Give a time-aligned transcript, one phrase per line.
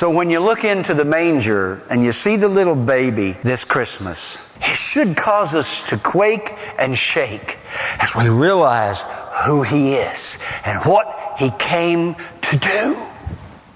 [0.00, 4.38] So when you look into the manger and you see the little baby this Christmas,
[4.56, 7.58] it should cause us to quake and shake
[7.98, 8.98] as we realize
[9.44, 12.96] who He is and what He came to do.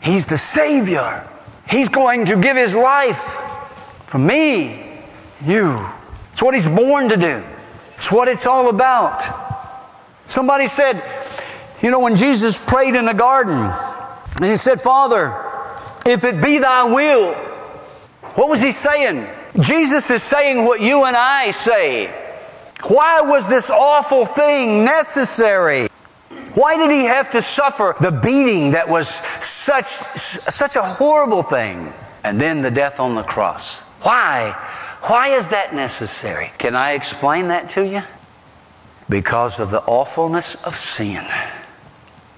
[0.00, 1.28] He's the Savior.
[1.68, 3.36] He's going to give His life
[4.06, 4.98] for me,
[5.44, 5.86] you.
[6.32, 7.44] It's what He's born to do.
[7.98, 9.22] It's what it's all about.
[10.30, 11.04] Somebody said,
[11.82, 13.70] you know, when Jesus prayed in the garden,
[14.36, 15.50] and He said, Father,
[16.04, 17.34] if it be Thy will,
[18.34, 19.28] what was He saying?
[19.60, 22.12] Jesus is saying what you and I say.
[22.82, 25.88] Why was this awful thing necessary?
[26.54, 29.08] Why did he have to suffer the beating that was
[29.42, 31.92] such, such a horrible thing?
[32.22, 33.78] And then the death on the cross.
[34.02, 34.50] Why?
[35.02, 36.52] Why is that necessary?
[36.58, 38.02] Can I explain that to you?
[39.08, 41.24] Because of the awfulness of sin.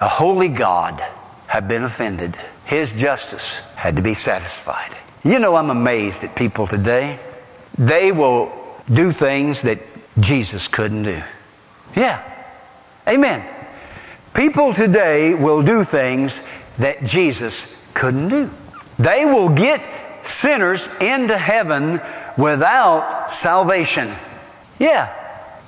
[0.00, 1.02] A holy God
[1.56, 2.36] had been offended.
[2.66, 3.42] His justice
[3.76, 4.94] had to be satisfied.
[5.24, 7.18] You know, I'm amazed at people today.
[7.78, 8.52] They will
[8.92, 9.78] do things that
[10.20, 11.22] Jesus couldn't do.
[11.96, 12.22] Yeah.
[13.08, 13.42] Amen.
[14.34, 16.38] People today will do things
[16.76, 18.50] that Jesus couldn't do.
[18.98, 19.80] They will get
[20.26, 22.02] sinners into heaven
[22.36, 24.14] without salvation.
[24.78, 25.08] Yeah.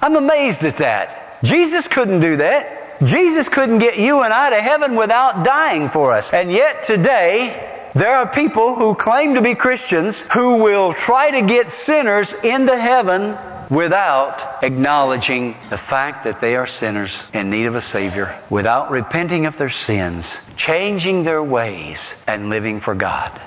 [0.03, 1.43] I'm amazed at that.
[1.43, 2.78] Jesus couldn't do that.
[3.03, 6.33] Jesus couldn't get you and I to heaven without dying for us.
[6.33, 11.43] And yet today, there are people who claim to be Christians who will try to
[11.47, 13.37] get sinners into heaven
[13.71, 19.47] without acknowledging the fact that they are sinners in need of a Savior, without repenting
[19.47, 20.27] of their sins,
[20.57, 23.39] changing their ways, and living for God.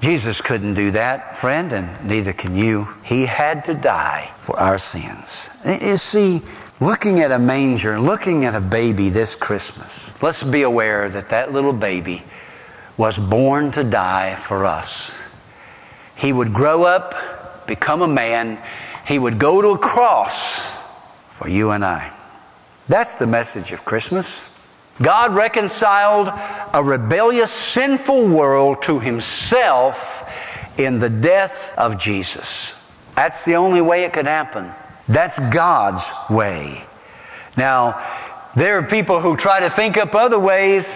[0.00, 2.88] Jesus couldn't do that, friend, and neither can you.
[3.02, 5.50] He had to die for our sins.
[5.64, 6.42] You see,
[6.80, 11.52] looking at a manger, looking at a baby this Christmas, let's be aware that that
[11.52, 12.22] little baby
[12.96, 15.12] was born to die for us.
[16.16, 18.60] He would grow up, become a man,
[19.06, 20.60] he would go to a cross
[21.38, 22.12] for you and I.
[22.88, 24.44] That's the message of Christmas.
[25.00, 26.28] God reconciled
[26.74, 30.28] a rebellious, sinful world to himself
[30.76, 32.72] in the death of Jesus.
[33.14, 34.72] That's the only way it could happen.
[35.08, 36.84] That's God's way.
[37.56, 38.00] Now,
[38.54, 40.86] there are people who try to think up other ways,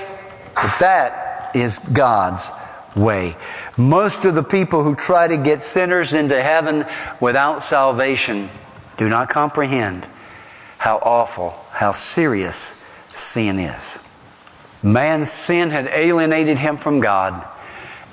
[0.55, 2.51] but that is God's
[2.95, 3.37] way.
[3.77, 6.85] Most of the people who try to get sinners into heaven
[7.21, 8.51] without salvation
[8.97, 10.07] do not comprehend
[10.77, 12.75] how awful, how serious
[13.13, 13.99] sin is.
[14.83, 17.47] Man's sin had alienated him from God,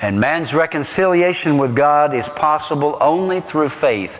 [0.01, 4.19] and man's reconciliation with God is possible only through faith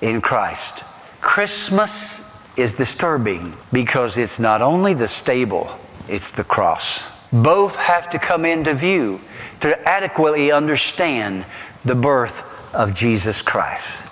[0.00, 0.84] in Christ.
[1.26, 2.22] Christmas
[2.56, 5.76] is disturbing because it's not only the stable,
[6.08, 7.02] it's the cross.
[7.32, 9.20] Both have to come into view
[9.60, 11.44] to adequately understand
[11.84, 14.06] the birth of Jesus Christ.